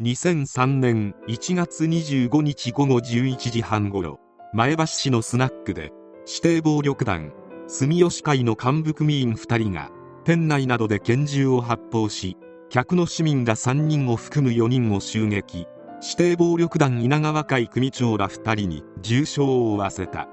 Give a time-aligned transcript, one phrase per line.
[0.00, 4.20] 2003年1月25日午後11時半ごろ
[4.52, 5.90] 前橋市のスナックで
[6.24, 7.32] 指定暴力団
[7.66, 9.90] 住吉会の幹部組員2人が
[10.22, 12.36] 店内などで拳銃を発砲し
[12.70, 15.66] 客の市民ら3人を含む4人を襲撃。
[16.00, 20.28] 指定暴力団稲川会組長ら2人に重傷を負わせた。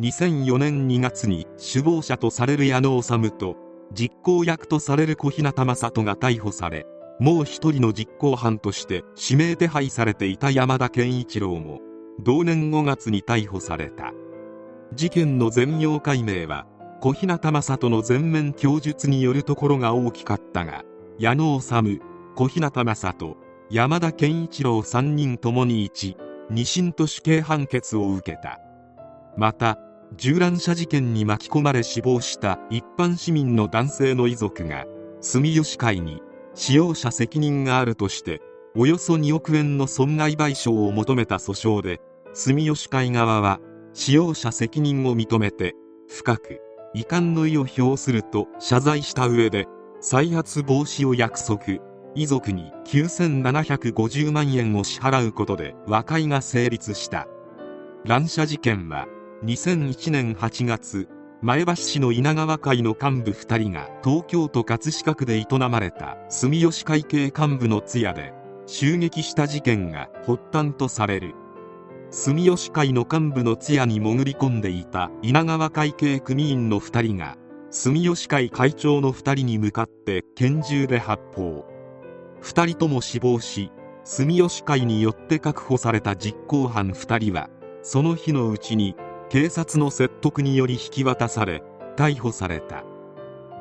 [0.00, 3.56] 2004年2月に首謀者とされる矢野治と
[3.92, 6.86] 実行役とされる小日向正人が逮捕され
[7.20, 11.78] もう一人の実行犯として指名手配されていた山田健一郎も
[12.18, 14.12] 同年5月に逮捕された。
[14.94, 16.66] 事件の全容解明は
[17.00, 20.82] 小日向正人の全面供述によるところが大きかったが
[21.18, 22.00] 矢野治
[22.34, 23.36] 小日向正人
[23.70, 26.16] 山田健一郎3人ともに1、
[26.50, 28.60] 2審と死刑判決を受けた。
[29.36, 29.78] また
[30.16, 34.86] 銃乱射事件に巻き込まれ死亡した一般市民の男性の遺族が
[35.20, 36.22] 住吉会に
[36.60, 38.42] 使用者責任があるとして
[38.76, 42.02] およそ2億円の損害賠償を求めた訴訟で
[42.34, 43.60] 住吉会側は
[43.94, 45.74] 使用者責任を認めて
[46.06, 46.60] 深く
[46.92, 49.68] 遺憾の意を表すると謝罪した上で
[50.02, 51.78] 再発防止を約束
[52.14, 57.26] 遺族に9750万円を支払うことで和解が成立した。
[58.04, 59.06] 乱射事件は
[59.44, 61.08] 2001年8月
[61.42, 68.34] 前橋市の稲川会の幹部2人が東京都葛飾区で営まれた住吉会系幹部の通夜で
[68.66, 71.34] 襲撃した事件が発端とされる。
[72.10, 77.36] 住吉会の幹部の通夜に潜り込んでいた稲川会系組員の2人が
[77.70, 81.64] 住吉会会長の2人に向かって拳銃で発砲。
[82.42, 83.72] 2人とも死亡し
[84.04, 87.48] 住吉会によって確保された実行犯2人は
[87.82, 88.94] その日のうちに
[89.30, 91.62] 警察の説得により引き渡され
[91.96, 92.84] 逮捕された。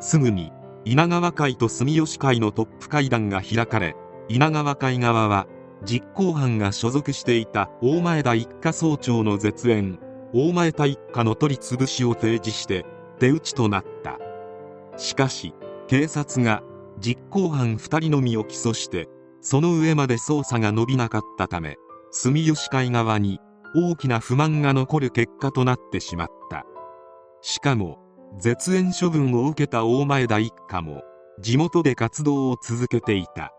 [0.00, 0.50] すぐに
[0.86, 3.94] 稲川会と住吉会のトップ会談が開かれ
[4.28, 5.46] 稲川会側は
[5.84, 9.98] 実行犯が所属していた大前田一家総長の絶縁
[10.32, 12.86] 大前田一家の取り潰しを提示して
[13.18, 14.18] 手打ちとなった。
[14.96, 15.52] しかし
[15.86, 16.62] 警察が
[16.98, 19.08] 実行犯2人のみを起訴して
[19.42, 21.76] その上まで捜査が伸びなかったため
[22.10, 23.38] 住吉会側に
[23.74, 26.64] 大きな不満が残る結果となってしまった。
[27.42, 27.98] しかも
[28.38, 31.02] 絶縁処分を受けた大前田一家も
[31.40, 33.52] 地元で活動を続けていた。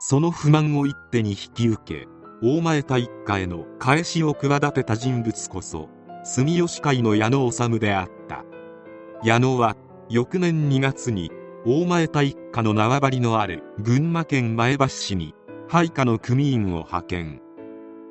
[0.00, 2.06] その不満を一手に引き受け
[2.42, 5.88] 大前田一家への返しを企てた人物こそ
[6.24, 8.44] 住吉会の矢野治であった。
[9.24, 9.76] 矢野は
[10.08, 11.30] 翌年2月に
[11.66, 15.34] 大前田一家の縄張りのある群馬県前橋市に
[15.68, 17.42] 配下の組員を派遣。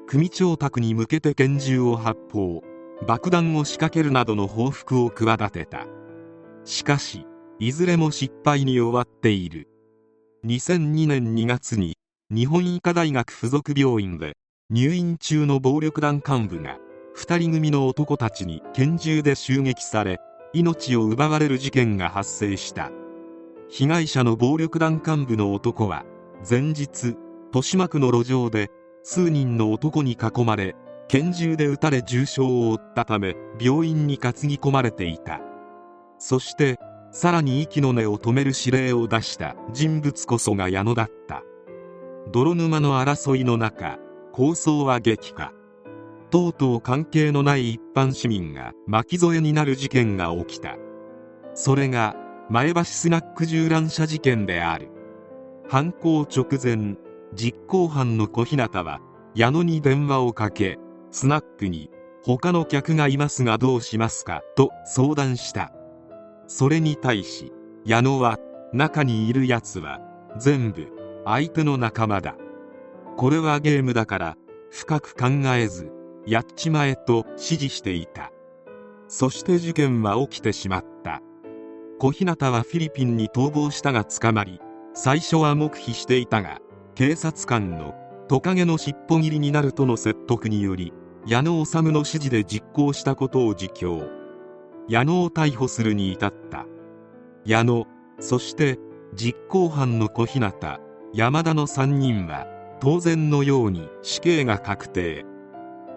[0.08, 2.64] 組長宅に向けて拳銃を発砲。
[3.06, 5.86] 爆弾を仕掛けるなどの報復を企てた。
[6.64, 7.28] しかし
[7.60, 9.68] いずれも失敗に終わっている。
[10.46, 11.98] 2002年2月に
[12.34, 14.38] 日本医科大学附属病院で
[14.70, 16.78] 入院中の暴力団幹部が
[17.18, 20.20] 2人組の男たちに拳銃で襲撃され
[20.54, 22.92] 命を奪われる事件が発生した。
[23.68, 26.06] 被害者の暴力団幹部の男は
[26.50, 27.18] 前日
[27.48, 28.72] 豊島区の路上で
[29.04, 30.76] 数人の男に囲まれ
[31.08, 35.40] 拳銃で撃たれ重傷を負ったため病院に担ぎ込まれていた。
[36.20, 36.78] そして
[37.12, 41.44] さらに息の根を止める指令を出した人物こそが矢野だった。
[42.32, 43.98] 泥沼の争いの中
[44.34, 45.54] 抗争は激化。
[46.30, 50.76] とうとう関係のない一般市民が巻き添えになる事件が起きた。
[51.54, 52.16] それが
[52.50, 54.90] 前橋スナック銃乱射事件である。
[55.70, 56.98] 犯行直前
[57.34, 59.00] 実行犯の小日向は
[59.36, 60.78] 矢野に電話をかけ
[61.12, 61.90] スナックに
[62.24, 65.72] 他の客がいますがどうしますかと相談した。
[66.48, 67.52] それに対し
[67.86, 68.38] 矢野は
[68.74, 70.00] 中にいる奴は
[70.38, 70.88] 全部
[71.26, 72.36] 相手の仲間だ。
[73.16, 74.38] これはゲームだから
[74.70, 75.92] 深く考えず
[76.26, 78.32] やっちまえと指示していた。
[79.08, 81.22] そして事件は起きてしまった。
[82.00, 84.60] 小日向はフィリピンに逃亡したが捕まり
[84.94, 86.60] 最初は黙秘していたが
[86.98, 87.94] 警察官の
[88.28, 90.94] トカゲの尻尾切りになるとの説得により
[91.28, 94.02] 矢野治の指示で実行したことを自供。
[94.90, 96.66] 矢野を逮捕するに至った。
[97.46, 97.86] 矢野
[98.20, 98.80] そして
[99.14, 100.52] 実行犯の小日向
[101.14, 102.48] 山田の3人は
[102.80, 105.24] 当然のように死刑が確定。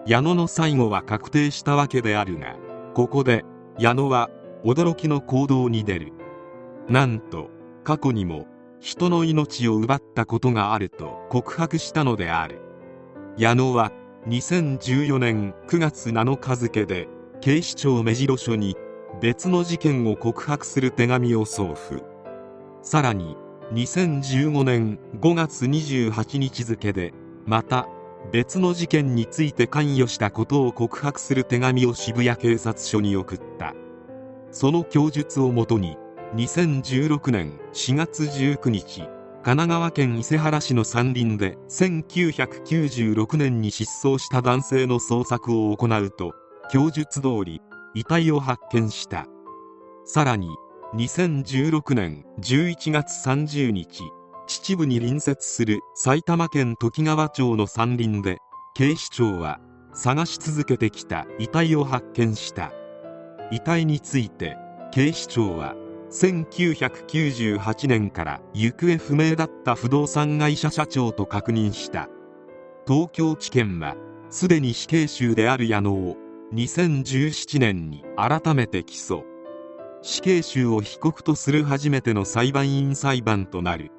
[0.05, 2.57] 矢野の最後は確定したわけであるが
[2.93, 3.43] ここで
[3.79, 4.29] 矢野は
[4.63, 6.13] 驚きの行動に出る。
[6.87, 7.49] なんと
[7.83, 8.45] 過去にも
[8.81, 12.59] 人の命を奪ったことがあると告白したのである。
[13.37, 13.91] 矢野は
[14.27, 17.07] 2014年9月7日付で
[17.41, 18.75] 警視庁目白署に
[19.21, 22.03] 別の事件を告白する手紙を送付。
[22.81, 23.37] さらに
[23.71, 27.13] 2015年5月28日付で
[27.45, 27.87] また
[28.31, 33.75] 別の事件について関与したことを告白する手紙を渋谷警察署に送った。
[34.49, 35.97] その供述をもとに
[36.33, 39.03] 2016年4月19日
[39.43, 46.31] 神奈川県伊勢原市の山林で1996年に失踪した男性の捜索を行うと
[46.71, 47.61] 供述通り
[47.95, 49.25] 遺体を発見した。
[50.05, 50.47] さらに
[50.95, 54.03] 2016年11月30日
[54.47, 58.37] 秩父に隣接する埼玉県とき川町の山林で
[58.73, 59.59] 警視庁は
[59.93, 62.71] 探し続けてきた遺体を発見した。
[63.51, 64.55] 遺体について
[64.93, 65.75] 警視庁は
[66.11, 72.09] 1998年から行方不明だった不動産会社社長と確認した。
[72.87, 73.95] 東京地検は
[74.29, 76.17] すでに死刑囚である矢野を
[76.53, 79.23] 2017年に改めて起訴。
[80.01, 83.91] 死刑囚を被告とする初めての裁判員裁判となる。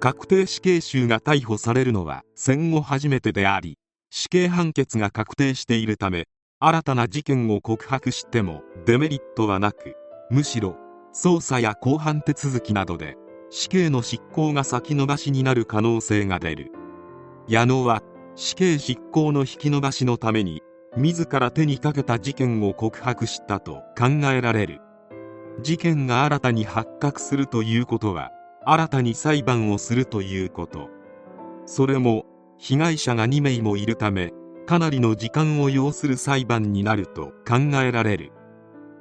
[0.00, 3.78] 確定死刑囚が逮捕されるのは戦後初めてであり
[4.10, 6.28] 死刑判決が確定しているため
[6.60, 9.96] 新たな事件を告白してもデメリットはなく
[10.30, 10.76] むしろ
[11.14, 13.16] 捜査や公判手続きなどで
[13.48, 16.72] 死刑の執行が先延ばしになる可能性が出る。
[17.46, 18.02] 矢野は
[18.34, 20.60] 死刑執行の引き延ばしのために
[20.96, 24.80] 自ら手にかけた事件を告白したと考えられる。
[25.62, 28.32] 事件が新たに発覚するということは
[28.66, 30.88] 新たに裁判をするということ。
[31.64, 32.24] それも
[32.58, 34.32] 被害者が2名もいるため
[34.66, 38.32] かなりの時間を要する裁判になると考えられる。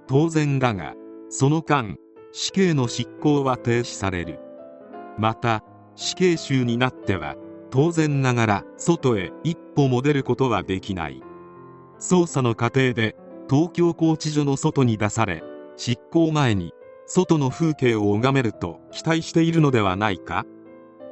[0.06, 0.94] 当然だが
[1.30, 1.96] その間
[2.36, 4.40] 死刑の執行は停止される。
[5.20, 5.64] また
[5.96, 7.36] 死刑囚になっては
[7.70, 11.22] 当然ながら外へ一歩も出ることはできない。
[12.00, 13.16] 捜査の過程で
[13.48, 15.44] 東京拘置所の外に出され
[15.78, 16.74] 執行前に
[17.06, 20.44] 外の風景を拝めると期待しているのではないか？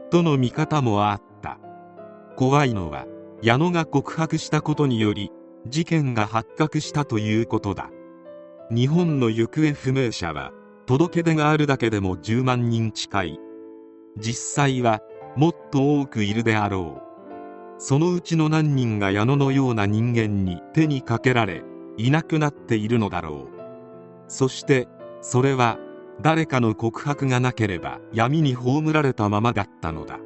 [0.10, 1.60] との見方もあった。
[2.36, 3.06] 怖いのは
[3.44, 5.30] 矢野が告白したことにより
[5.68, 7.92] 事件が発覚したということだ。
[8.72, 10.52] 日本の行方不明者は
[10.92, 13.40] 届け出があるだけでも10万人近い。
[14.18, 15.00] 実際は
[15.38, 17.82] もっと多くいるであろう。
[17.82, 21.64] そのうちの何人が矢野のような人間に手にかけられ
[21.96, 23.62] いなくなっているのだろう。
[24.28, 24.90] そして
[25.22, 25.80] それは
[26.22, 30.20] 誰かの告白がなければ闇に葬られたままだったのだ。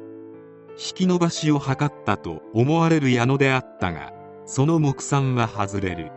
[0.70, 4.12] 引き延ばしを図ったと思われる矢野であったが
[4.46, 6.10] その目算は外れる。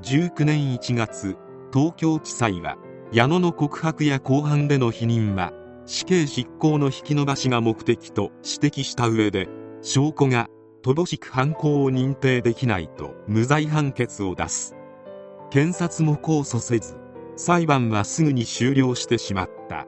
[0.00, 1.36] 19年1月
[1.74, 2.78] 東京地裁は
[3.12, 5.52] 矢野の告白や公判での否認は
[5.86, 9.48] 死刑執行の引き延ばしが目的と指摘した上で
[9.80, 10.48] 証拠が
[10.82, 14.76] 乏しく犯行を認定できないと無罪判決を出す。
[15.50, 16.96] 検察も控訴せず
[17.36, 19.86] 裁判はすぐに終了してしまった。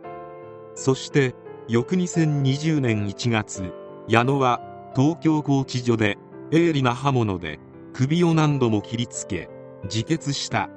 [0.76, 1.34] そして
[1.66, 3.72] 翌2020年1月
[4.06, 4.60] 矢野は
[4.94, 6.18] 東京拘置所で
[6.52, 7.58] 鋭利な刃物で
[7.92, 9.50] 首を何度も切りつけ
[9.84, 10.70] 自決した。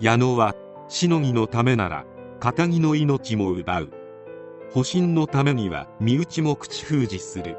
[0.00, 0.54] 矢野は
[0.88, 2.04] しのぎのためなら
[2.40, 3.90] 片木の命も奪う。
[4.72, 7.56] 保身のためには身内も口封じする。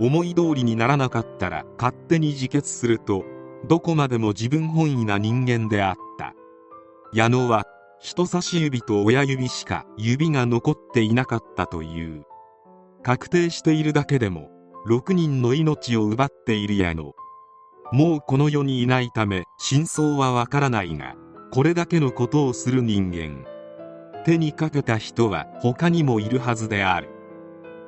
[0.00, 3.24] 思い通りにならなかったら勝手に自決すると
[3.68, 6.34] どこまでも自分本位な人間であった。
[7.12, 7.64] 矢野は
[8.00, 12.24] 人差し指と親指しか指が残っていなかったという。
[13.02, 14.50] 確定しているだけでも
[14.88, 17.14] 6人の命を奪っている矢野。
[17.92, 21.14] もうこの世にいないため真相はわからないが
[21.52, 23.44] これだけのことをする人間。
[24.24, 27.10] 手にかけた人は他にもいるはずである。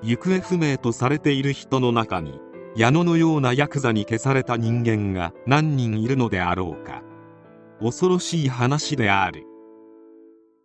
[0.02, 2.38] 行方不明とされている人の中に
[2.76, 7.02] 矢野のようなヤクザに消された人間が何人いるのであろうか。
[7.80, 9.46] 恐ろしい話である。